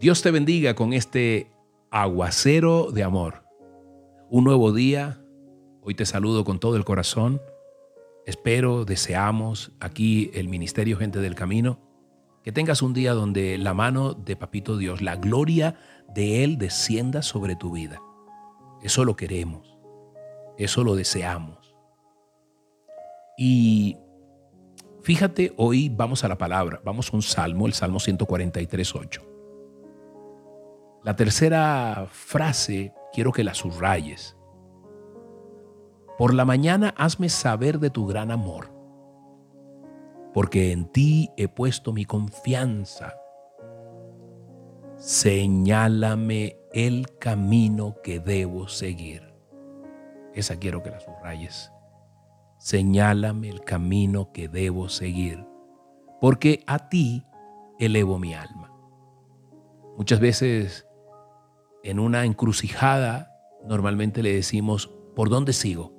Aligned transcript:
Dios 0.00 0.22
te 0.22 0.30
bendiga 0.30 0.74
con 0.74 0.94
este 0.94 1.50
aguacero 1.90 2.90
de 2.90 3.02
amor. 3.02 3.44
Un 4.30 4.44
nuevo 4.44 4.72
día. 4.72 5.22
Hoy 5.82 5.94
te 5.94 6.06
saludo 6.06 6.42
con 6.42 6.58
todo 6.58 6.76
el 6.76 6.86
corazón. 6.86 7.38
Espero, 8.24 8.86
deseamos 8.86 9.72
aquí 9.78 10.30
el 10.32 10.48
Ministerio 10.48 10.96
Gente 10.96 11.18
del 11.18 11.34
Camino, 11.34 11.78
que 12.42 12.50
tengas 12.50 12.80
un 12.80 12.94
día 12.94 13.12
donde 13.12 13.58
la 13.58 13.74
mano 13.74 14.14
de 14.14 14.36
Papito 14.36 14.78
Dios, 14.78 15.02
la 15.02 15.16
gloria 15.16 15.74
de 16.14 16.44
Él 16.44 16.56
descienda 16.56 17.20
sobre 17.20 17.54
tu 17.54 17.72
vida. 17.72 18.00
Eso 18.82 19.04
lo 19.04 19.16
queremos. 19.16 19.76
Eso 20.56 20.82
lo 20.82 20.94
deseamos. 20.96 21.74
Y 23.36 23.98
fíjate, 25.02 25.52
hoy 25.58 25.90
vamos 25.90 26.24
a 26.24 26.28
la 26.28 26.38
palabra, 26.38 26.80
vamos 26.86 27.12
a 27.12 27.16
un 27.16 27.22
salmo, 27.22 27.66
el 27.66 27.74
Salmo 27.74 28.00
143, 28.00 28.94
8. 28.94 29.29
La 31.02 31.16
tercera 31.16 32.06
frase 32.10 32.92
quiero 33.12 33.32
que 33.32 33.42
la 33.42 33.54
subrayes. 33.54 34.36
Por 36.18 36.34
la 36.34 36.44
mañana 36.44 36.92
hazme 36.98 37.30
saber 37.30 37.78
de 37.78 37.88
tu 37.88 38.06
gran 38.06 38.30
amor, 38.30 38.70
porque 40.34 40.72
en 40.72 40.84
ti 40.92 41.30
he 41.38 41.48
puesto 41.48 41.94
mi 41.94 42.04
confianza. 42.04 43.14
Señálame 44.96 46.58
el 46.74 47.06
camino 47.18 47.96
que 48.02 48.20
debo 48.20 48.68
seguir. 48.68 49.32
Esa 50.34 50.58
quiero 50.58 50.82
que 50.82 50.90
la 50.90 51.00
subrayes. 51.00 51.72
Señálame 52.58 53.48
el 53.48 53.62
camino 53.62 54.32
que 54.32 54.48
debo 54.48 54.90
seguir, 54.90 55.46
porque 56.20 56.62
a 56.66 56.90
ti 56.90 57.24
elevo 57.78 58.18
mi 58.18 58.34
alma. 58.34 58.70
Muchas 59.96 60.20
veces 60.20 60.86
en 61.82 61.98
una 61.98 62.24
encrucijada, 62.24 63.32
normalmente 63.64 64.22
le 64.22 64.34
decimos, 64.34 64.90
¿por 65.14 65.28
dónde 65.30 65.52
sigo? 65.52 65.92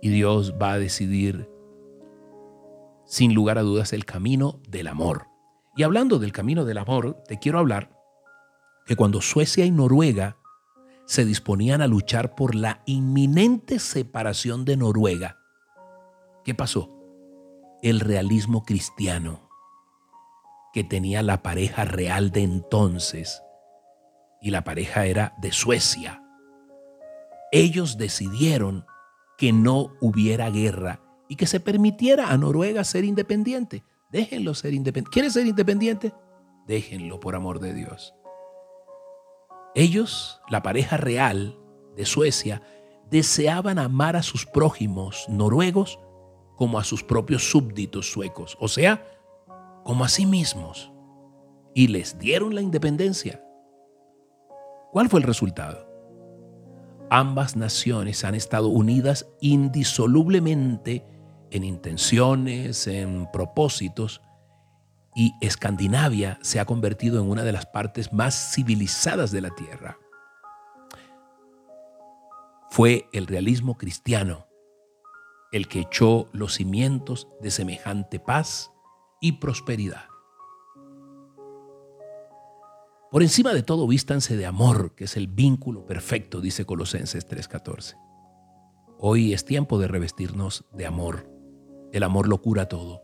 Y 0.00 0.10
Dios 0.10 0.54
va 0.60 0.72
a 0.72 0.78
decidir, 0.78 1.50
sin 3.04 3.34
lugar 3.34 3.58
a 3.58 3.62
dudas, 3.62 3.92
el 3.92 4.04
camino 4.04 4.60
del 4.68 4.86
amor. 4.86 5.26
Y 5.76 5.82
hablando 5.82 6.18
del 6.18 6.32
camino 6.32 6.64
del 6.64 6.78
amor, 6.78 7.22
te 7.26 7.38
quiero 7.38 7.58
hablar 7.58 7.90
que 8.86 8.96
cuando 8.96 9.20
Suecia 9.20 9.64
y 9.64 9.70
Noruega 9.70 10.36
se 11.06 11.24
disponían 11.24 11.80
a 11.82 11.86
luchar 11.86 12.34
por 12.34 12.54
la 12.54 12.82
inminente 12.86 13.78
separación 13.78 14.64
de 14.64 14.76
Noruega, 14.76 15.38
¿qué 16.44 16.54
pasó? 16.54 16.94
El 17.82 18.00
realismo 18.00 18.64
cristiano, 18.64 19.48
que 20.72 20.84
tenía 20.84 21.22
la 21.22 21.42
pareja 21.42 21.84
real 21.84 22.30
de 22.30 22.42
entonces, 22.42 23.42
y 24.40 24.50
la 24.50 24.64
pareja 24.64 25.06
era 25.06 25.34
de 25.38 25.52
Suecia. 25.52 26.22
Ellos 27.50 27.96
decidieron 27.98 28.84
que 29.36 29.52
no 29.52 29.92
hubiera 30.00 30.50
guerra 30.50 31.00
y 31.28 31.36
que 31.36 31.46
se 31.46 31.60
permitiera 31.60 32.30
a 32.30 32.38
Noruega 32.38 32.84
ser 32.84 33.04
independiente. 33.04 33.84
Déjenlo 34.10 34.54
ser 34.54 34.74
independiente. 34.74 35.10
¿Quieren 35.12 35.30
ser 35.30 35.46
independiente? 35.46 36.12
Déjenlo 36.66 37.20
por 37.20 37.34
amor 37.34 37.60
de 37.60 37.72
Dios. 37.72 38.14
Ellos, 39.74 40.40
la 40.48 40.62
pareja 40.62 40.96
real 40.96 41.58
de 41.94 42.04
Suecia, 42.04 42.62
deseaban 43.10 43.78
amar 43.78 44.16
a 44.16 44.22
sus 44.22 44.44
prójimos 44.44 45.26
noruegos 45.28 45.98
como 46.56 46.78
a 46.78 46.84
sus 46.84 47.04
propios 47.04 47.50
súbditos 47.50 48.10
suecos, 48.10 48.56
o 48.60 48.68
sea, 48.68 49.06
como 49.84 50.04
a 50.04 50.08
sí 50.08 50.26
mismos. 50.26 50.92
Y 51.74 51.88
les 51.88 52.18
dieron 52.18 52.54
la 52.54 52.60
independencia. 52.60 53.42
¿Cuál 54.92 55.08
fue 55.08 55.20
el 55.20 55.26
resultado? 55.26 55.86
Ambas 57.10 57.56
naciones 57.56 58.24
han 58.24 58.34
estado 58.34 58.68
unidas 58.68 59.26
indisolublemente 59.40 61.04
en 61.50 61.64
intenciones, 61.64 62.86
en 62.86 63.28
propósitos, 63.32 64.20
y 65.14 65.34
Escandinavia 65.40 66.38
se 66.42 66.60
ha 66.60 66.64
convertido 66.64 67.20
en 67.20 67.28
una 67.28 67.44
de 67.44 67.52
las 67.52 67.66
partes 67.66 68.12
más 68.12 68.54
civilizadas 68.54 69.30
de 69.30 69.40
la 69.40 69.50
Tierra. 69.50 69.98
Fue 72.70 73.08
el 73.12 73.26
realismo 73.26 73.76
cristiano 73.76 74.46
el 75.50 75.66
que 75.66 75.80
echó 75.80 76.28
los 76.32 76.54
cimientos 76.54 77.26
de 77.40 77.50
semejante 77.50 78.20
paz 78.20 78.70
y 79.20 79.32
prosperidad. 79.32 80.04
Por 83.10 83.22
encima 83.22 83.54
de 83.54 83.62
todo, 83.62 83.86
vístanse 83.86 84.36
de 84.36 84.44
amor, 84.44 84.94
que 84.94 85.04
es 85.04 85.16
el 85.16 85.28
vínculo 85.28 85.86
perfecto, 85.86 86.42
dice 86.42 86.66
Colosenses 86.66 87.26
3:14. 87.26 87.96
Hoy 88.98 89.32
es 89.32 89.46
tiempo 89.46 89.78
de 89.78 89.88
revestirnos 89.88 90.66
de 90.74 90.84
amor. 90.84 91.30
El 91.92 92.02
amor 92.02 92.28
lo 92.28 92.42
cura 92.42 92.66
todo. 92.66 93.02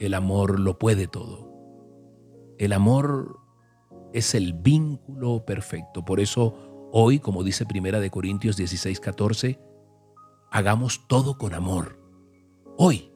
El 0.00 0.12
amor 0.12 0.58
lo 0.58 0.76
puede 0.76 1.06
todo. 1.06 1.52
El 2.58 2.72
amor 2.72 3.38
es 4.12 4.34
el 4.34 4.54
vínculo 4.54 5.44
perfecto. 5.44 6.04
Por 6.04 6.18
eso 6.18 6.88
hoy, 6.90 7.20
como 7.20 7.44
dice 7.44 7.66
Primera 7.66 8.00
de 8.00 8.10
Corintios 8.10 8.56
16:14, 8.56 9.60
hagamos 10.50 11.06
todo 11.06 11.38
con 11.38 11.54
amor. 11.54 12.00
Hoy, 12.76 13.12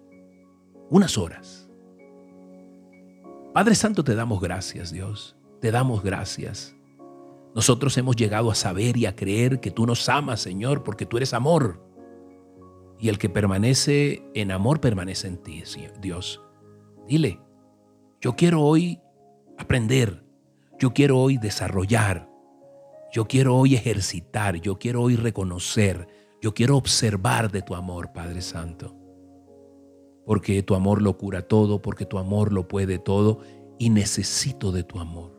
unas 0.88 1.18
horas. 1.18 1.68
Padre 3.52 3.74
Santo, 3.74 4.04
te 4.04 4.14
damos 4.14 4.40
gracias, 4.40 4.92
Dios 4.92 5.37
te 5.60 5.70
damos 5.70 6.02
gracias. 6.02 6.74
Nosotros 7.54 7.96
hemos 7.98 8.16
llegado 8.16 8.50
a 8.50 8.54
saber 8.54 8.96
y 8.96 9.06
a 9.06 9.16
creer 9.16 9.60
que 9.60 9.70
tú 9.70 9.86
nos 9.86 10.08
amas, 10.08 10.40
Señor, 10.40 10.84
porque 10.84 11.06
tú 11.06 11.16
eres 11.16 11.34
amor. 11.34 11.82
Y 13.00 13.08
el 13.08 13.18
que 13.18 13.28
permanece 13.28 14.22
en 14.34 14.50
amor 14.50 14.80
permanece 14.80 15.28
en 15.28 15.38
ti, 15.38 15.62
Dios. 16.00 16.42
Dile, 17.06 17.40
yo 18.20 18.34
quiero 18.34 18.62
hoy 18.62 19.00
aprender, 19.56 20.24
yo 20.78 20.92
quiero 20.92 21.18
hoy 21.18 21.38
desarrollar, 21.38 22.28
yo 23.12 23.26
quiero 23.26 23.56
hoy 23.56 23.74
ejercitar, 23.74 24.56
yo 24.56 24.78
quiero 24.78 25.02
hoy 25.02 25.16
reconocer, 25.16 26.06
yo 26.40 26.54
quiero 26.54 26.76
observar 26.76 27.50
de 27.50 27.62
tu 27.62 27.74
amor, 27.74 28.12
Padre 28.12 28.42
Santo. 28.42 28.94
Porque 30.26 30.62
tu 30.62 30.74
amor 30.74 31.00
lo 31.00 31.16
cura 31.16 31.42
todo, 31.42 31.80
porque 31.80 32.04
tu 32.04 32.18
amor 32.18 32.52
lo 32.52 32.68
puede 32.68 32.98
todo 32.98 33.40
y 33.78 33.90
necesito 33.90 34.72
de 34.72 34.82
tu 34.82 34.98
amor. 34.98 35.37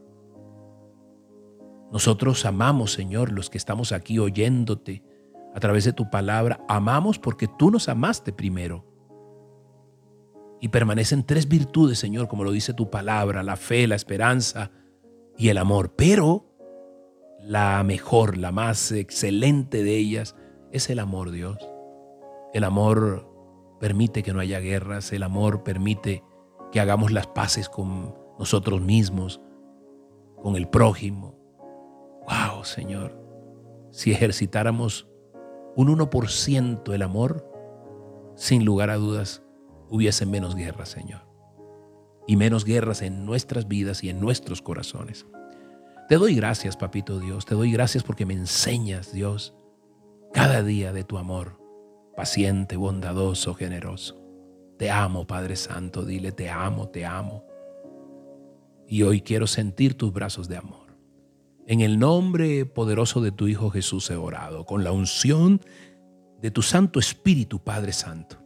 Nosotros 1.92 2.46
amamos, 2.46 2.94
Señor, 2.94 3.32
los 3.32 3.50
que 3.50 3.58
estamos 3.58 3.92
aquí 3.92 4.20
oyéndote 4.20 5.04
a 5.56 5.60
través 5.60 5.86
de 5.86 5.94
tu 5.94 6.10
palabra. 6.10 6.64
Amamos 6.68 7.18
porque 7.18 7.48
tú 7.48 7.72
nos 7.72 7.90
amaste 7.90 8.32
primero. 8.32 8.86
Y 10.62 10.68
permanecen 10.68 11.26
tres 11.26 11.48
virtudes, 11.48 11.98
Señor, 12.00 12.28
como 12.28 12.44
lo 12.44 12.52
dice 12.52 12.74
tu 12.74 12.90
palabra, 12.90 13.44
la 13.44 13.56
fe, 13.56 13.88
la 13.88 13.96
esperanza 13.96 14.72
y 15.38 15.50
el 15.50 15.58
amor. 15.58 15.96
Pero 15.96 16.46
la 17.40 17.82
mejor, 17.84 18.38
la 18.38 18.52
más 18.52 18.92
excelente 18.92 19.84
de 19.84 19.98
ellas 19.98 20.36
es 20.72 20.90
el 20.90 21.00
amor, 21.00 21.32
Dios. 21.32 21.58
El 22.54 22.66
amor 22.66 23.28
permite 23.80 24.22
que 24.22 24.34
no 24.34 24.42
haya 24.42 24.60
guerras, 24.60 25.14
el 25.14 25.24
amor 25.24 25.64
permite 25.64 26.24
que 26.72 26.80
hagamos 26.80 27.12
las 27.12 27.28
paces 27.28 27.70
con 27.70 28.14
nosotros 28.38 28.82
mismos, 28.82 29.42
con 30.42 30.56
el 30.56 30.68
prójimo, 30.68 31.39
Wow, 32.30 32.64
Señor, 32.64 33.20
si 33.90 34.12
ejercitáramos 34.12 35.08
un 35.76 35.88
1% 35.88 36.94
el 36.94 37.02
amor, 37.02 37.44
sin 38.36 38.66
lugar 38.66 38.92
a 38.92 38.98
dudas, 38.98 39.42
hubiese 39.90 40.28
menos 40.28 40.56
guerras, 40.56 40.90
Señor. 40.90 41.22
Y 42.28 42.36
menos 42.36 42.66
guerras 42.66 43.02
en 43.02 43.26
nuestras 43.26 43.68
vidas 43.68 44.04
y 44.04 44.12
en 44.12 44.20
nuestros 44.20 44.62
corazones. 44.62 45.26
Te 46.08 46.16
doy 46.16 46.36
gracias, 46.36 46.78
Papito 46.78 47.20
Dios. 47.20 47.46
Te 47.46 47.56
doy 47.56 47.72
gracias 47.72 48.04
porque 48.04 48.28
me 48.28 48.36
enseñas, 48.36 49.12
Dios, 49.12 49.56
cada 50.32 50.62
día 50.62 50.94
de 50.94 51.04
tu 51.04 51.18
amor, 51.18 51.60
paciente, 52.16 52.78
bondadoso, 52.78 53.56
generoso. 53.56 54.24
Te 54.78 54.92
amo, 54.92 55.26
Padre 55.26 55.56
Santo. 55.56 56.06
Dile, 56.06 56.32
te 56.32 56.52
amo, 56.52 56.90
te 56.90 57.06
amo. 57.06 57.44
Y 58.88 59.02
hoy 59.02 59.22
quiero 59.22 59.48
sentir 59.48 59.96
tus 59.96 60.14
brazos 60.14 60.48
de 60.48 60.58
amor. 60.58 60.89
En 61.68 61.82
el 61.82 62.00
nombre 62.00 62.66
poderoso 62.66 63.22
de 63.22 63.32
tu 63.32 63.48
Hijo 63.48 63.70
Jesús 63.70 64.10
he 64.10 64.16
orado, 64.16 64.66
con 64.66 64.84
la 64.84 64.92
unción 64.92 65.62
de 66.42 66.52
tu 66.52 66.62
Santo 66.62 67.00
Espíritu, 67.00 67.64
Padre 67.64 67.94
Santo. 67.94 68.38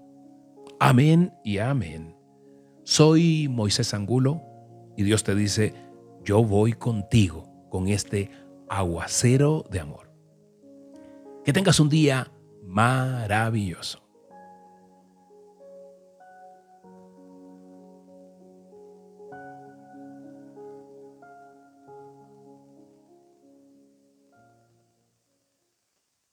Amén 0.80 1.34
y 1.44 1.60
amén. 1.60 2.16
Soy 2.84 3.48
Moisés 3.50 3.94
Angulo 3.94 4.42
y 4.98 5.04
Dios 5.04 5.24
te 5.24 5.36
dice, 5.36 5.74
yo 6.26 6.44
voy 6.44 6.74
contigo 6.74 7.50
con 7.70 7.88
este 7.88 8.30
aguacero 8.70 9.66
de 9.72 9.80
amor. 9.80 10.12
Que 11.46 11.54
tengas 11.54 11.80
un 11.80 11.90
día 11.90 12.32
maravilloso. 12.66 14.03